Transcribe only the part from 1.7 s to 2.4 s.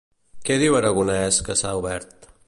obert?